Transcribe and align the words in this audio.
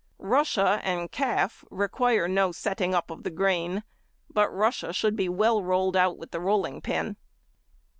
Russia 0.17 0.81
and 0.83 1.11
calf 1.11 1.63
require 1.69 2.27
no 2.27 2.51
setting 2.51 2.95
up 2.95 3.11
of 3.11 3.21
the 3.21 3.29
grain, 3.29 3.83
but 4.31 4.49
russia 4.51 4.91
should 4.91 5.15
be 5.15 5.29
well 5.29 5.61
rolled 5.63 5.95
out 5.95 6.17
with 6.17 6.31
the 6.31 6.39
rolling 6.41 6.81
pin. 6.81 7.17